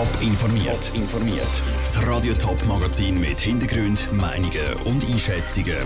[0.00, 0.90] Top informiert.
[0.94, 1.62] informiert.
[1.82, 5.76] Das Radio Top Magazin mit Hintergrund, Meinungen und Einschätzungen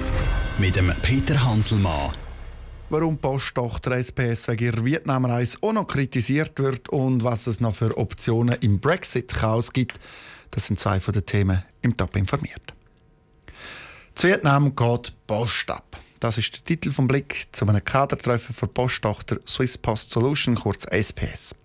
[0.56, 2.12] mit dem Peter Hanselmann.
[2.90, 7.98] Warum Posttochter SPS wegen ihrer Vietnamreise auch noch kritisiert wird und was es noch für
[7.98, 9.98] Optionen im Brexit-Chaos gibt,
[10.52, 12.72] das sind zwei von den Themen im Top informiert.
[14.14, 15.98] Zu Vietnam geht Post ab.
[16.20, 20.84] Das ist der Titel vom Blick zu einem Kadertreffen für Posttochter Swiss Post Solution, kurz
[20.84, 21.56] SPS.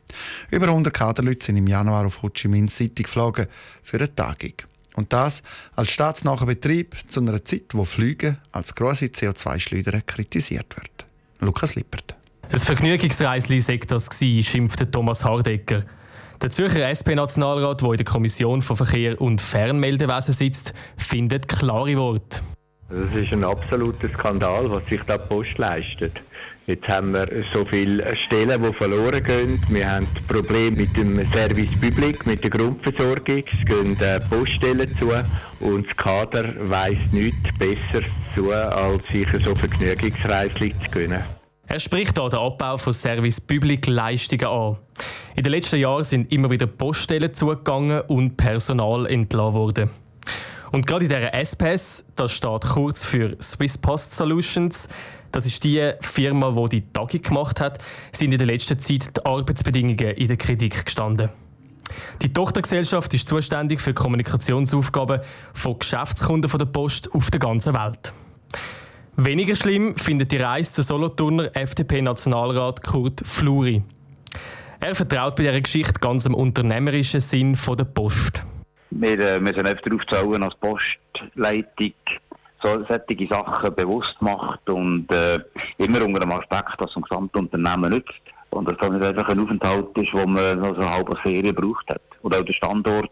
[0.52, 3.48] Über 100 Kaderleute sind im Januar auf Ho Chi Minh City geflogen
[3.82, 4.54] für eine Tagung.
[4.96, 5.44] Und das
[5.76, 11.06] als staatsnaher Betrieb zu einer Zeit, wo Flüge als grosse CO2-Schleuder kritisiert wird.
[11.40, 12.16] Lukas Lippert.
[12.52, 15.84] Ein Vergnügungsreisli sei das gewesen, schimpfte Thomas Hardecker.
[16.42, 22.42] Der Zürcher SP-Nationalrat, der in der Kommission von Verkehr und Fernmeldewesen sitzt, findet klare Worte.
[22.90, 26.22] Das ist ein absoluter Skandal, was sich da die Post leistet.
[26.70, 29.60] Jetzt haben wir so viele Stellen, die verloren gehen.
[29.70, 33.44] Wir haben Probleme mit dem Service Public, mit der Grundversorgung.
[33.44, 35.10] Es gehen äh, Poststellen zu
[35.66, 41.24] und das Kader weiss nichts besser zu, als sich so Vergnügungsreislich zu gönnen.
[41.66, 44.78] Er spricht hier den Abbau von Service Public Leistungen an.
[45.36, 49.90] In den letzten Jahren sind immer wieder Poststellen zugegangen und Personal entlassen worden.
[50.72, 54.90] Und gerade in dieser SPS, das steht kurz für Swiss Post Solutions,
[55.32, 57.78] das ist die Firma, die die Tagung gemacht hat,
[58.12, 61.30] sind in der letzten Zeit die Arbeitsbedingungen in der Kritik gestanden.
[62.22, 65.22] Die Tochtergesellschaft ist zuständig für Kommunikationsaufgaben
[65.54, 68.14] von Geschäftskunden der Post auf der ganzen Welt.
[69.16, 73.84] Weniger schlimm findet die Reise der Solothurner FDP-Nationalrat Kurt Fluri.
[74.80, 78.44] Er vertraut bei dieser Geschichte ganz im unternehmerischen Sinn der Post.
[78.92, 81.94] Wir äh, müssen öfter aufzahlen als Postleitung
[82.62, 85.40] so, solche Sachen bewusst macht und äh,
[85.78, 88.22] immer unter dem Aspekt, dass ein Gesamtunternehmen nützt.
[88.52, 91.88] Und dass das nicht einfach ein Aufenthalt ist, wo man so eine halbe Serie braucht
[91.90, 92.02] hat.
[92.24, 93.12] Und auch der Standort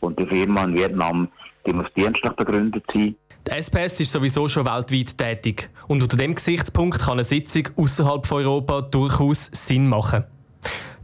[0.00, 1.28] und die Firma in Vietnam,
[1.66, 3.14] die muss dienstlich begründet sein.
[3.46, 5.68] Die SPS ist sowieso schon weltweit tätig.
[5.88, 10.24] Und unter dem Gesichtspunkt kann eine Sitzung außerhalb von Europa durchaus Sinn machen.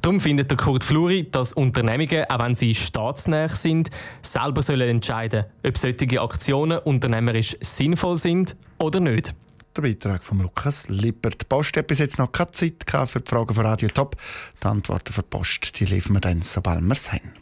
[0.09, 3.91] Darum findet der Kurt Fluri, dass Unternehmungen, auch wenn sie staatsnäher sind,
[4.23, 9.35] selber sollen entscheiden ob solche Aktionen unternehmerisch sinnvoll sind oder nicht.
[9.77, 11.43] Der Beitrag von Lukas Lippert.
[11.43, 14.17] Die Post hat bis jetzt noch keine Zeit für die Fragen von Radio Top.
[14.63, 17.35] Die Antworten die Post die liefern wir dann, sobald wir es haben.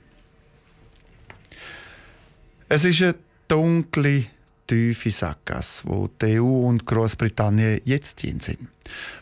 [2.68, 3.14] Es ist eine
[3.46, 4.26] dunkle,
[4.66, 8.58] tiefe Sackgasse, wo die EU und Großbritannien jetzt drin sind.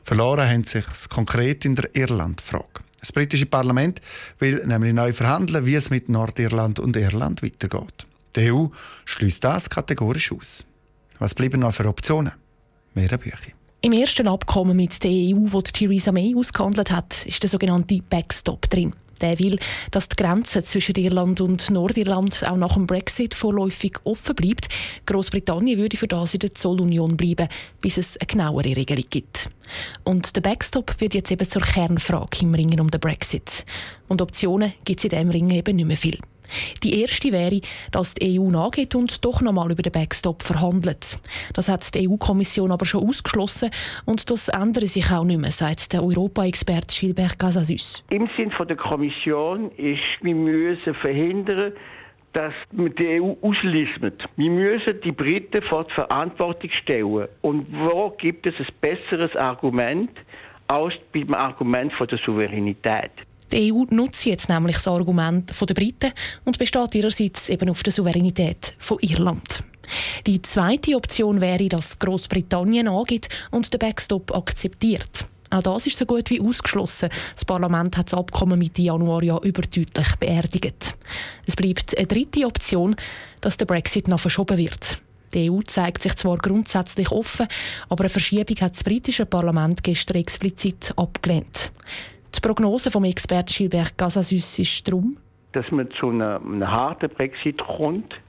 [0.02, 2.84] Verloren haben sich konkret in der Irland-Frage.
[3.04, 4.00] Das britische Parlament
[4.38, 8.06] will nämlich neu verhandeln, wie es mit Nordirland und Irland weitergeht.
[8.34, 8.68] Die EU
[9.04, 10.64] schließt das kategorisch aus.
[11.18, 12.32] Was bleiben noch für Optionen?
[12.94, 13.52] Mehr Bücher.
[13.82, 18.70] Im ersten Abkommen mit der EU, das Theresa May ausgehandelt hat, ist der sogenannte Backstop
[18.70, 18.94] drin.
[19.20, 19.58] Der will,
[19.90, 24.68] dass die Grenze zwischen Irland und Nordirland auch nach dem Brexit vorläufig offen bleibt.
[25.06, 27.48] Großbritannien würde für das in der Zollunion bleiben,
[27.80, 29.50] bis es eine genauere Regelung gibt.
[30.02, 33.64] Und der Backstop wird jetzt eben zur Kernfrage im Ringen um den Brexit.
[34.08, 36.18] Und Optionen gibt es in diesem Ringen eben nicht mehr viel.
[36.82, 37.60] Die erste wäre,
[37.90, 41.18] dass die EU nachgeht und doch nochmal über den Backstop verhandelt.
[41.52, 43.70] Das hat die EU-Kommission aber schon ausgeschlossen
[44.04, 48.04] und das ändere sich auch nicht mehr, sagt der Europa-Experte Gilbert Casasüs.
[48.10, 51.72] Im Sinn der Kommission ist, wir müssen verhindern,
[52.34, 54.00] dass wir die EU ausschließt.
[54.36, 57.28] Wir müssen die Briten vor die Verantwortung stellen.
[57.42, 60.10] Und wo gibt es ein besseres Argument
[60.66, 63.12] als beim Argument der Souveränität?
[63.52, 66.12] Die EU nutzt jetzt nämlich das Argument der Briten
[66.44, 69.64] und besteht ihrerseits eben auf der Souveränität von Irland.
[70.26, 75.26] Die zweite Option wäre, dass Großbritannien angeht und den Backstop akzeptiert.
[75.50, 77.10] Auch das ist so gut wie ausgeschlossen.
[77.34, 80.96] Das Parlament hat das Abkommen Mitte Januar ja überdeutlich beerdigt.
[81.46, 82.96] Es bleibt eine dritte Option,
[83.40, 85.02] dass der Brexit noch verschoben wird.
[85.32, 87.46] Die EU zeigt sich zwar grundsätzlich offen,
[87.88, 91.72] aber eine Verschiebung hat das britische Parlament gestern explizit abgelehnt.
[92.34, 95.16] Die Prognose vom Experten Gilbert Casasüs ist darum,
[95.52, 98.20] dass man zu einem, einem harten Brexit kommt.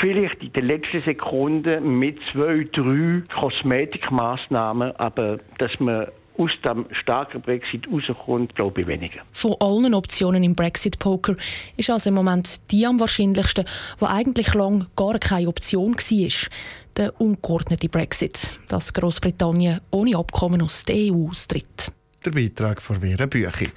[0.00, 6.06] Vielleicht in der letzten Sekunde mit zwei, drei Kosmetikmaßnahmen, aber dass man
[6.38, 9.20] aus dem starken Brexit rauskommt, glaube ich weniger.
[9.32, 11.36] Von allen Optionen im Brexit-Poker
[11.76, 13.66] ist also im Moment die am wahrscheinlichsten,
[14.00, 16.48] die eigentlich lang gar keine Option war.
[16.96, 21.92] Der ungeordnete Brexit, dass Großbritannien ohne Abkommen aus der EU austritt
[22.24, 23.70] der Beitrag von Vera Büchi.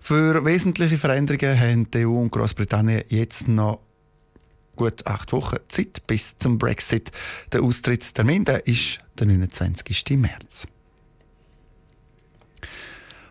[0.00, 3.80] Für wesentliche Veränderungen haben die EU und Großbritannien jetzt noch
[4.76, 7.10] gut acht Wochen Zeit bis zum Brexit.
[7.52, 10.18] Der Austrittstermin der ist der 29.
[10.18, 10.66] März.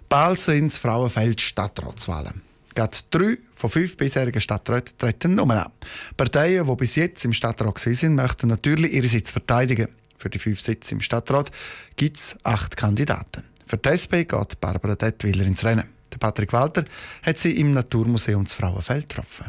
[0.07, 2.41] Bald sind Frauenfeld Stadtratswahlen.
[2.75, 5.71] Gerade drei von fünf bisherigen Stadträten treten nun an.
[6.15, 9.89] Parteien, die bis jetzt im Stadtrat sind, möchten natürlich ihre Sitz verteidigen.
[10.17, 11.51] Für die fünf Sitze im Stadtrat
[11.95, 13.50] gibt es acht Kandidaten.
[13.71, 15.87] Für die SP geht Barbara Dettwiller ins Rennen.
[16.11, 16.83] Der Patrick Walter
[17.25, 19.45] hat sie im Naturmuseum zu Frauenfeld getroffen.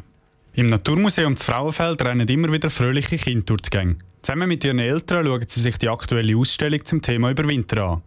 [0.54, 3.96] Im Naturmuseum zu Frauenfeld rennen immer wieder fröhliche Kinder durch die Gänge.
[4.22, 8.02] Zusammen mit ihren Eltern schauen sie sich die aktuelle Ausstellung zum Thema Überwinter an.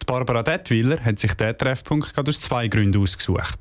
[0.00, 3.58] Die Barbara Dettwiller hat sich diesen Treffpunkt gerade aus zwei Gründen ausgesucht.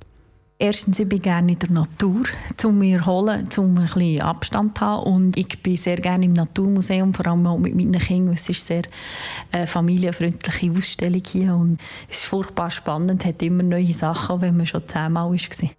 [0.58, 2.24] Erstens, ich bin gerne in der Natur,
[2.64, 5.04] um mir zu holen, um ein bisschen Abstand zu haben.
[5.04, 8.36] Und ich bin sehr gerne im Naturmuseum, vor allem auch mit meinen Kindern.
[8.36, 11.78] Es ist eine sehr äh, familienfreundliche Ausstellung hier und
[12.10, 15.70] es ist furchtbar spannend, hat immer neue Sachen, wenn man schon zehnmal war.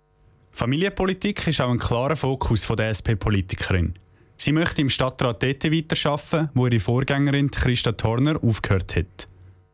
[0.52, 3.94] Familienpolitik ist auch ein klarer Fokus der SP-Politikerin.
[4.36, 9.28] Sie möchte im Stadtrat dort weiterarbeiten, wo ihre Vorgängerin Christa Torner aufgehört hat.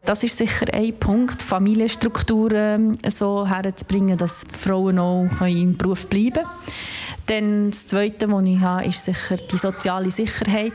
[0.05, 6.49] Das ist sicher ein Punkt, Familienstrukturen so herzubringen, dass Frauen auch im Beruf bleiben können.
[7.27, 10.73] Dann das Zweite, was ich habe, ist sicher die soziale Sicherheit.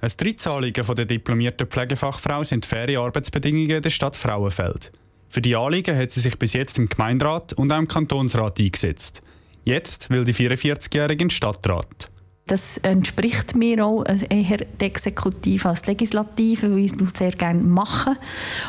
[0.00, 4.92] Ein drittes Anliegen der diplomierten Pflegefachfrau sind faire Arbeitsbedingungen der Stadt Frauenfeld.
[5.28, 9.22] Für die Anliegen hat sie sich bis jetzt im Gemeinderat und auch im Kantonsrat eingesetzt.
[9.64, 12.10] Jetzt will die 44-Jährige in den Stadtrat.
[12.48, 18.16] Das entspricht mir auch eher der Exekutive als Legislative, weil ich es sehr gerne mache.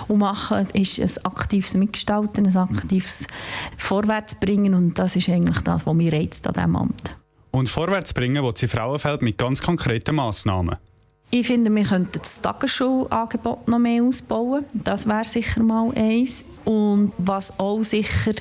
[0.08, 3.28] Und machen ist ein aktives Mitgestalten, ein aktives
[3.78, 7.16] Vorwärtsbringen und das ist eigentlich das, was mich reizt an diesem Amt.
[7.52, 10.78] Und Vorwärtsbringen will sie Frauenfeld mit ganz konkreten Massnahmen.
[11.30, 14.64] Ich finde, wir könnten das Tagesschulangebot noch mehr ausbauen.
[14.74, 16.46] Das wäre sicher mal eins.
[16.64, 18.34] Und was auch sicher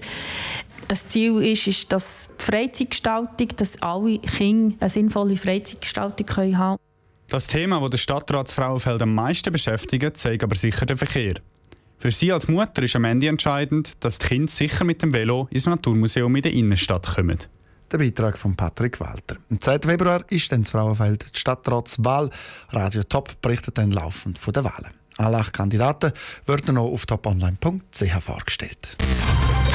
[0.89, 6.77] ein Ziel ist, ist, dass die Freizeitgestaltung, dass alle Kinder eine sinnvolle Freizeitgestaltung haben können.
[7.29, 11.35] Das Thema, das der Stadtrat Frauenfeld am meisten beschäftigt, zeigt aber sicher den Verkehr.
[11.99, 15.49] Für sie als Mutter ist am Ende entscheidend, dass die Kinder sicher mit dem Velo
[15.51, 17.39] ins Naturmuseum in der Innenstadt kommen.
[17.91, 19.37] Der Beitrag von Patrick Walter.
[19.51, 19.81] Am 2.
[19.81, 22.31] Februar ist dann das Frauenfeld die Stadtratswahl.
[22.71, 24.93] Radio Top berichtet dann laufend von den Wahlen.
[25.19, 26.13] Alle acht Kandidaten
[26.47, 28.97] werden noch auf toponline.ch vorgestellt.